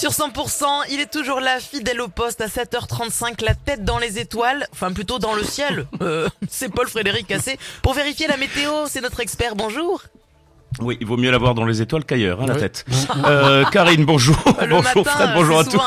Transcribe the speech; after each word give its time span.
Sur 0.00 0.12
100%, 0.12 0.64
il 0.88 0.98
est 0.98 1.12
toujours 1.12 1.40
là, 1.40 1.60
fidèle 1.60 2.00
au 2.00 2.08
poste 2.08 2.40
à 2.40 2.46
7h35, 2.46 3.44
la 3.44 3.54
tête 3.54 3.84
dans 3.84 3.98
les 3.98 4.18
étoiles, 4.18 4.66
enfin 4.72 4.94
plutôt 4.94 5.18
dans 5.18 5.34
le 5.34 5.44
ciel. 5.44 5.86
Euh, 6.00 6.30
c'est 6.48 6.70
Paul 6.70 6.88
Frédéric 6.88 7.26
Cassé. 7.26 7.58
Pour 7.82 7.92
vérifier 7.92 8.26
la 8.26 8.38
météo, 8.38 8.86
c'est 8.86 9.02
notre 9.02 9.20
expert, 9.20 9.54
bonjour. 9.54 10.02
Oui, 10.80 10.96
il 11.00 11.06
vaut 11.06 11.16
mieux 11.16 11.30
l'avoir 11.32 11.54
dans 11.54 11.64
les 11.64 11.82
étoiles 11.82 12.04
qu'ailleurs, 12.04 12.40
hein, 12.40 12.46
la 12.46 12.54
tête. 12.54 12.84
Euh, 13.26 13.64
Karine, 13.72 14.04
bonjour. 14.04 14.36
Le 14.60 14.66
bonjour 14.70 14.82
matin, 14.82 15.10
Fred, 15.10 15.30
bonjour 15.34 15.58
à 15.58 15.64
tous. 15.64 15.80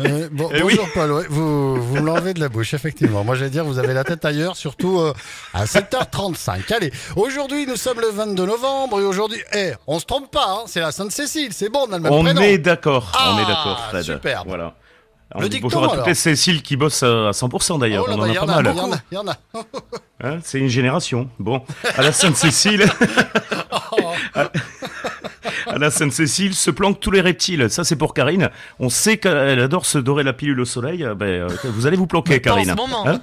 Euh, 0.00 0.28
bon, 0.32 0.48
Eh 0.54 0.60
bonjour 0.62 0.88
Paul, 0.94 1.12
ouais, 1.12 1.24
vous, 1.28 1.80
vous 1.82 1.94
me 1.96 2.00
l'enlevez 2.06 2.32
de 2.34 2.40
la 2.40 2.48
bouche, 2.48 2.72
effectivement. 2.74 3.24
Moi 3.24 3.34
j'allais 3.36 3.50
dire, 3.50 3.64
vous 3.64 3.78
avez 3.78 3.92
la 3.94 4.04
tête 4.04 4.24
ailleurs, 4.24 4.56
surtout 4.56 4.98
euh, 5.00 5.12
à 5.52 5.64
7h35. 5.66 6.72
Allez, 6.74 6.90
aujourd'hui 7.14 7.66
nous 7.66 7.76
sommes 7.76 8.00
le 8.00 8.08
22 8.08 8.46
novembre 8.46 9.00
et 9.00 9.04
aujourd'hui, 9.04 9.38
eh, 9.54 9.72
on 9.86 9.98
se 9.98 10.06
trompe 10.06 10.30
pas, 10.30 10.46
hein, 10.48 10.62
c'est 10.66 10.80
la 10.80 10.92
Sainte-Cécile, 10.92 11.52
c'est 11.52 11.68
bon, 11.68 11.86
on 11.88 11.92
a 11.92 11.96
le 11.98 12.02
même 12.02 12.12
On 12.12 12.24
prénom. 12.24 12.40
est 12.40 12.58
d'accord, 12.58 13.12
on 13.14 13.38
est 13.38 13.42
Ah, 13.44 13.48
d'accord, 13.48 13.86
Fred. 13.90 14.02
superbe. 14.02 14.48
Voilà. 14.48 14.74
Le 15.38 15.48
dicton, 15.48 15.68
bonjour 15.68 15.82
à 15.84 15.86
toutes 15.86 15.94
alors. 15.94 16.06
les 16.08 16.14
Cécile 16.14 16.62
qui 16.62 16.76
bossent 16.76 17.02
euh, 17.04 17.28
à 17.28 17.30
100% 17.32 17.78
d'ailleurs, 17.80 18.04
Oh 18.06 18.12
on 18.12 18.20
en 18.20 18.26
y 18.26 18.36
a 18.36 18.42
en 18.42 18.46
pas 18.46 18.52
a, 18.54 18.62
mal. 18.62 18.74
y 18.76 18.80
en 18.80 18.92
a, 18.92 18.96
y 19.12 19.16
en 19.16 19.28
a. 19.28 19.36
Hein, 20.24 20.38
c'est 20.42 20.58
une 20.58 20.68
génération. 20.68 21.28
Bon, 21.38 21.62
à 21.96 22.02
la 22.02 22.12
Sainte-Cécile, 22.12 22.84
à, 24.34 24.50
à 25.66 25.78
la 25.78 25.90
Sainte-Cécile 25.90 26.54
se 26.54 26.70
planquent 26.70 27.00
tous 27.00 27.10
les 27.10 27.20
reptiles. 27.20 27.68
Ça, 27.70 27.84
c'est 27.84 27.96
pour 27.96 28.14
Karine. 28.14 28.50
On 28.78 28.88
sait 28.88 29.16
qu'elle 29.18 29.60
adore 29.60 29.86
se 29.86 29.98
dorer 29.98 30.22
la 30.22 30.32
pilule 30.32 30.60
au 30.60 30.64
soleil. 30.64 31.04
Euh, 31.04 31.14
Ben, 31.14 31.26
euh, 31.26 31.48
vous 31.64 31.86
allez 31.86 31.96
vous 31.96 32.06
planquer, 32.06 32.36
en 32.36 32.38
Karine. 32.40 32.70
ce 32.70 32.74
moment. 32.74 33.06
Hein 33.06 33.20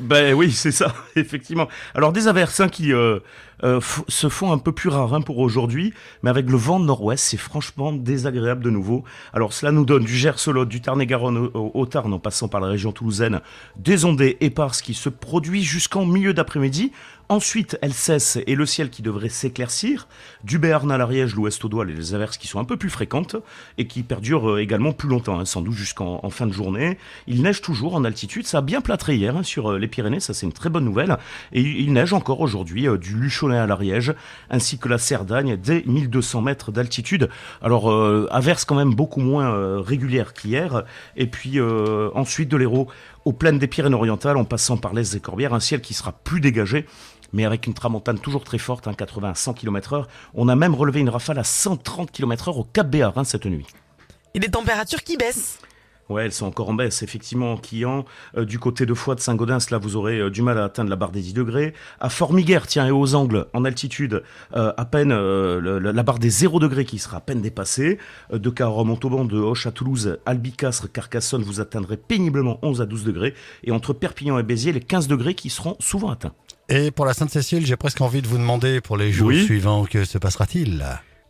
ben 0.00 0.34
oui, 0.34 0.50
c'est 0.52 0.72
ça, 0.72 0.92
effectivement. 1.16 1.68
Alors 1.94 2.12
des 2.12 2.28
averses 2.28 2.60
hein, 2.60 2.68
qui 2.68 2.92
euh, 2.92 3.18
euh, 3.64 3.80
se 4.08 4.28
font 4.28 4.52
un 4.52 4.58
peu 4.58 4.72
plus 4.72 4.88
rares 4.88 5.14
hein, 5.14 5.20
pour 5.20 5.38
aujourd'hui, 5.38 5.94
mais 6.22 6.30
avec 6.30 6.48
le 6.50 6.56
vent 6.56 6.78
nord-ouest, 6.80 7.24
c'est 7.24 7.36
franchement 7.36 7.92
désagréable 7.92 8.62
de 8.64 8.70
nouveau. 8.70 9.04
Alors 9.32 9.52
cela 9.52 9.72
nous 9.72 9.84
donne 9.84 10.04
du 10.04 10.14
Gers 10.16 10.48
au 10.48 10.64
du 10.64 10.80
Tarn-et-Garonne 10.80 11.38
au, 11.38 11.50
au- 11.54 11.70
au 11.74 11.86
Tarn, 11.86 12.12
en 12.12 12.18
passant 12.18 12.48
par 12.48 12.60
la 12.60 12.68
région 12.68 12.92
toulousaine, 12.92 13.40
des 13.76 14.04
ondées 14.04 14.36
éparses 14.40 14.82
qui 14.82 14.94
se 14.94 15.08
produisent 15.08 15.64
jusqu'en 15.64 16.04
milieu 16.06 16.34
d'après-midi. 16.34 16.92
Ensuite, 17.28 17.76
elles 17.82 17.92
cessent 17.92 18.38
et 18.46 18.54
le 18.54 18.66
ciel 18.66 18.88
qui 18.88 19.02
devrait 19.02 19.28
s'éclaircir. 19.28 20.06
Du 20.44 20.58
Béarn 20.58 20.90
à 20.92 20.96
l'Ariège, 20.96 21.34
l'ouest 21.34 21.64
au 21.64 21.68
Doual 21.68 21.90
et 21.90 21.94
les 21.94 22.14
averses 22.14 22.38
qui 22.38 22.46
sont 22.46 22.60
un 22.60 22.64
peu 22.64 22.76
plus 22.76 22.90
fréquentes 22.90 23.36
et 23.78 23.88
qui 23.88 24.04
perdurent 24.04 24.52
euh, 24.52 24.60
également 24.60 24.92
plus 24.92 25.08
longtemps, 25.08 25.40
hein, 25.40 25.44
sans 25.44 25.60
doute 25.60 25.74
jusqu'en 25.74 26.20
en 26.22 26.30
fin 26.30 26.46
de 26.46 26.52
journée. 26.52 26.98
Il 27.26 27.42
neige 27.42 27.62
toujours 27.62 27.96
en 27.96 28.04
altitude, 28.04 28.46
ça 28.46 28.58
a 28.58 28.62
bien 28.62 28.80
plâtré 28.80 29.16
hier 29.16 29.36
hein, 29.36 29.42
sur 29.42 29.72
euh, 29.72 29.78
les 29.78 29.88
Pyrénées, 29.88 30.20
ça 30.20 30.34
c'est 30.34 30.46
une 30.46 30.52
très 30.52 30.70
bonne 30.70 30.84
nouvelle. 30.84 31.18
Et 31.52 31.62
il 31.62 31.92
neige 31.92 32.12
encore 32.12 32.40
aujourd'hui 32.40 32.88
euh, 32.88 32.98
du 32.98 33.14
Luchonnet 33.14 33.58
à 33.58 33.66
l'Ariège, 33.66 34.14
ainsi 34.50 34.78
que 34.78 34.88
la 34.88 34.98
Cerdagne, 34.98 35.56
dès 35.56 35.82
1200 35.86 36.42
mètres 36.42 36.72
d'altitude. 36.72 37.28
Alors, 37.62 37.90
euh, 37.90 38.28
averse 38.30 38.64
quand 38.64 38.74
même 38.74 38.94
beaucoup 38.94 39.20
moins 39.20 39.52
euh, 39.52 39.80
régulière 39.80 40.32
qu'hier. 40.32 40.84
Et 41.16 41.26
puis 41.26 41.60
ensuite 42.14 42.48
de 42.48 42.56
l'Hérault 42.56 42.88
aux 43.24 43.32
plaines 43.32 43.58
des 43.58 43.66
Pyrénées-Orientales, 43.66 44.36
en 44.36 44.44
passant 44.44 44.76
par 44.76 44.94
l'Est 44.94 45.14
et 45.14 45.20
Corbières, 45.20 45.52
un 45.52 45.60
ciel 45.60 45.80
qui 45.80 45.94
sera 45.94 46.12
plus 46.12 46.40
dégagé 46.40 46.86
mais 47.32 47.44
avec 47.44 47.66
une 47.66 47.74
tramontane 47.74 48.18
toujours 48.18 48.44
très 48.44 48.58
forte, 48.58 48.86
hein, 48.88 48.94
80 48.94 49.30
à 49.30 49.34
100 49.34 49.54
km 49.54 49.92
heure. 49.94 50.08
On 50.34 50.48
a 50.48 50.56
même 50.56 50.74
relevé 50.74 51.00
une 51.00 51.08
rafale 51.10 51.38
à 51.38 51.44
130 51.44 52.10
km 52.10 52.48
heure 52.48 52.58
au 52.58 52.64
Cap 52.64 52.88
Béar 52.88 53.12
hein, 53.16 53.24
cette 53.24 53.46
nuit. 53.46 53.66
Et 54.34 54.38
des 54.38 54.48
températures 54.50 55.02
qui 55.02 55.16
baissent. 55.16 55.58
Ouais, 56.08 56.24
elles 56.24 56.32
sont 56.32 56.46
encore 56.46 56.68
en 56.68 56.74
baisse, 56.74 57.02
effectivement, 57.02 57.54
en 57.54 57.56
Quillan. 57.56 58.04
Euh, 58.36 58.44
du 58.44 58.60
côté 58.60 58.86
de 58.86 58.94
Foix 58.94 59.16
de 59.16 59.20
Saint-Gaudens, 59.20 59.58
là, 59.72 59.78
vous 59.78 59.96
aurez 59.96 60.20
euh, 60.20 60.30
du 60.30 60.40
mal 60.40 60.56
à 60.56 60.62
atteindre 60.62 60.88
la 60.88 60.94
barre 60.94 61.10
des 61.10 61.20
10 61.20 61.32
degrés. 61.34 61.74
À 61.98 62.10
Formiguère, 62.10 62.68
tiens, 62.68 62.86
et 62.86 62.92
aux 62.92 63.16
Angles, 63.16 63.46
en 63.54 63.64
altitude, 63.64 64.22
euh, 64.54 64.72
à 64.76 64.84
peine 64.84 65.08
le- 65.08 65.78
la 65.80 66.02
barre 66.04 66.20
des 66.20 66.30
0 66.30 66.60
degrés 66.60 66.84
qui 66.84 67.00
sera 67.00 67.16
à 67.16 67.20
peine 67.20 67.40
dépassée. 67.42 67.98
De 68.32 68.50
Cahors 68.50 68.84
Montauban, 68.84 69.24
de 69.24 69.36
Hoche 69.36 69.66
à 69.66 69.72
Toulouse, 69.72 70.18
Albicastre, 70.26 70.92
Carcassonne, 70.92 71.42
vous 71.42 71.60
atteindrez 71.60 71.96
péniblement 71.96 72.60
11 72.62 72.80
à 72.80 72.86
12 72.86 73.02
degrés. 73.02 73.34
Et 73.64 73.72
entre 73.72 73.92
Perpignan 73.92 74.38
et 74.38 74.44
Béziers, 74.44 74.72
les 74.72 74.80
15 74.80 75.08
degrés 75.08 75.34
qui 75.34 75.50
seront 75.50 75.76
souvent 75.80 76.10
atteints. 76.10 76.34
Et 76.68 76.90
pour 76.90 77.06
la 77.06 77.14
Sainte-Cécile, 77.14 77.64
j'ai 77.64 77.76
presque 77.76 78.00
envie 78.00 78.22
de 78.22 78.26
vous 78.26 78.38
demander 78.38 78.80
pour 78.80 78.96
les 78.96 79.12
jours 79.12 79.28
Oui. 79.28 79.44
suivants, 79.44 79.84
que 79.84 80.04
se 80.04 80.18
passera-t-il? 80.18 80.84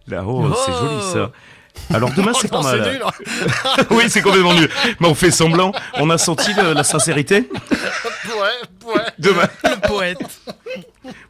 Là-haut, 0.07 0.51
c'est 0.65 0.73
Oh. 0.75 0.87
joli 0.87 1.03
ça. 1.13 1.33
Alors 1.95 2.11
demain, 2.17 2.33
c'est 2.41 2.49
Oh 2.51 2.57
pas 2.57 2.63
mal. 2.63 2.83
c'est 2.85 2.93
nul, 2.93 3.03
hein. 3.05 3.85
oui, 3.91 4.05
c'est 4.09 4.23
complètement 4.23 4.55
nul. 4.55 4.71
Mais 4.99 5.09
on 5.09 5.15
fait 5.15 5.31
semblant. 5.31 5.73
On 5.99 6.09
a 6.09 6.17
senti 6.17 6.55
le- 6.55 6.73
la 6.73 6.85
sincérité. 6.85 7.51
Ouais, 7.53 8.95
ouais. 8.95 9.03
Demain. 9.19 9.47
Le 9.65 9.87
poète. 9.87 10.19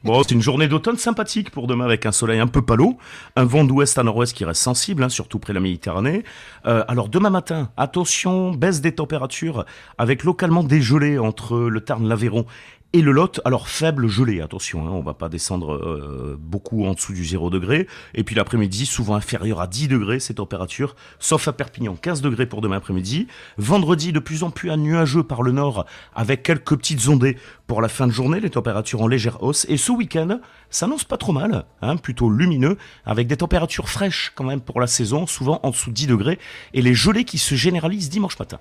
Bon, 0.04 0.22
c'est 0.22 0.34
une 0.34 0.40
journée 0.42 0.68
d'automne 0.68 0.98
sympathique 0.98 1.50
pour 1.50 1.66
demain 1.66 1.84
avec 1.84 2.06
un 2.06 2.12
soleil 2.12 2.38
un 2.38 2.46
peu 2.46 2.62
palo, 2.62 2.96
un 3.34 3.44
vent 3.44 3.64
d'ouest 3.64 3.98
à 3.98 4.04
nord-ouest 4.04 4.32
qui 4.34 4.44
reste 4.44 4.62
sensible, 4.62 5.02
hein, 5.02 5.08
surtout 5.08 5.40
près 5.40 5.52
de 5.52 5.56
la 5.58 5.60
Méditerranée. 5.62 6.22
Euh, 6.66 6.84
alors 6.86 7.08
demain 7.08 7.30
matin, 7.30 7.70
attention, 7.76 8.52
baisse 8.52 8.80
des 8.80 8.92
températures 8.94 9.64
avec 9.98 10.22
localement 10.22 10.62
des 10.62 10.80
gelées 10.80 11.18
entre 11.18 11.58
le 11.58 11.80
Tarn, 11.80 12.06
l'Aveyron 12.08 12.46
et 12.92 13.02
le 13.02 13.12
Lot. 13.12 13.40
Alors 13.44 13.68
faible 13.68 14.08
gelée, 14.08 14.40
attention, 14.40 14.86
hein, 14.86 14.90
on 14.90 15.02
va 15.02 15.14
pas 15.14 15.28
descendre 15.28 15.74
euh, 15.74 16.36
beaucoup 16.40 16.84
en 16.86 16.94
dessous 16.94 17.12
du 17.12 17.24
0 17.24 17.50
degré. 17.50 17.86
Et 18.14 18.24
puis 18.24 18.34
l'après-midi, 18.34 18.86
souvent 18.86 19.14
inférieur 19.14 19.60
à 19.60 19.66
10 19.66 19.88
degrés 19.88 20.20
ces 20.20 20.34
températures, 20.34 20.96
sauf 21.18 21.46
à 21.48 21.52
Perpignan, 21.52 21.96
15 21.96 22.22
degrés 22.22 22.46
pour 22.46 22.60
demain 22.60 22.76
après-midi. 22.76 23.26
Vendredi, 23.58 24.12
de 24.12 24.18
plus 24.18 24.42
en 24.42 24.50
plus 24.50 24.70
un 24.70 24.76
nuageux 24.76 25.22
par 25.22 25.42
le 25.42 25.52
nord 25.52 25.84
avec 26.14 26.42
quelques 26.42 26.76
petites 26.76 27.08
ondées 27.08 27.36
pour 27.66 27.82
la 27.82 27.88
fin 27.88 28.06
de 28.06 28.12
journée, 28.12 28.40
les 28.40 28.50
températures 28.50 29.02
en 29.02 29.08
légère 29.08 29.42
hausse. 29.42 29.66
Et 29.68 29.76
ce 29.76 29.92
week-end, 29.92 30.40
ça 30.70 30.86
n'annonce 30.86 31.04
pas 31.04 31.16
trop 31.16 31.32
mal, 31.32 31.64
hein, 31.82 31.96
plutôt 31.96 32.30
lumineux, 32.30 32.76
avec 33.04 33.26
des 33.26 33.36
températures 33.36 33.88
fraîches 33.88 34.32
quand 34.34 34.44
même 34.44 34.60
pour 34.60 34.80
la 34.80 34.86
saison, 34.86 35.26
souvent 35.26 35.60
en 35.62 35.70
dessous 35.70 35.90
de 35.90 35.94
10 35.94 36.06
degrés, 36.06 36.38
et 36.72 36.82
les 36.82 36.94
gelées 36.94 37.24
qui 37.24 37.38
se 37.38 37.54
généralisent 37.54 38.10
dimanche 38.10 38.38
matin. 38.38 38.58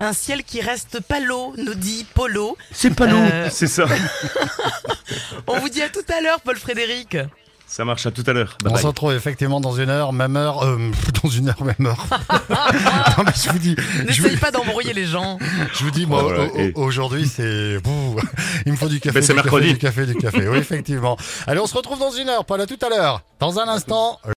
Un 0.00 0.12
ciel 0.14 0.44
qui 0.44 0.60
reste 0.62 1.00
palo, 1.00 1.52
nous 1.58 1.74
dit 1.74 2.06
Polo. 2.14 2.56
C'est 2.72 2.94
pas 2.94 3.06
long, 3.06 3.22
Euh. 3.32 3.48
c'est 3.50 3.66
ça. 3.66 3.84
On 5.46 5.58
vous 5.58 5.68
dit 5.68 5.82
à 5.82 5.88
tout 5.90 6.00
à 6.16 6.20
l'heure, 6.22 6.40
Paul 6.40 6.56
Frédéric. 6.56 7.16
Ça 7.66 7.84
marche 7.84 8.04
à 8.04 8.10
tout 8.10 8.24
à 8.26 8.32
l'heure. 8.32 8.56
On 8.64 8.74
se 8.76 8.84
retrouve 8.84 9.12
effectivement 9.14 9.60
dans 9.60 9.76
une 9.76 9.90
heure, 9.90 10.12
même 10.12 10.36
heure, 10.36 10.64
euh, 10.64 10.90
dans 11.22 11.28
une 11.28 11.50
heure, 11.50 11.62
même 11.62 11.86
heure. 11.86 12.04
non, 12.50 13.22
mais 13.24 13.30
je 13.44 13.48
vous 13.50 13.58
dis, 13.60 13.76
je 14.08 14.20
vous, 14.22 14.24
N'essaye 14.24 14.36
pas 14.38 14.50
d'embrouiller 14.50 14.92
les 14.92 15.04
gens. 15.04 15.38
je 15.74 15.84
vous 15.84 15.92
dis, 15.92 16.04
moi, 16.04 16.22
Voilà, 16.22 16.46
et- 16.56 16.72
aujourd'hui, 16.74 17.28
c'est, 17.28 17.76
il 18.66 18.72
me 18.72 18.76
faut 18.76 18.88
du 18.88 18.98
café, 18.98 19.20
Mais 19.20 19.22
c'est 19.24 19.34
du 19.34 19.38
café, 19.38 19.50
mercredi. 19.50 19.72
du 19.74 19.78
café, 19.78 20.04
du 20.06 20.16
café. 20.16 20.48
Oui, 20.48 20.58
effectivement. 20.58 21.16
Allez, 21.46 21.60
on 21.60 21.68
se 21.68 21.74
retrouve 21.76 22.00
dans 22.00 22.10
une 22.10 22.28
heure, 22.28 22.44
Paul, 22.44 22.60
à 22.60 22.66
tout 22.66 22.78
à 22.84 22.88
l'heure. 22.88 23.22
Dans 23.38 23.60
un 23.60 23.68
instant, 23.68 24.18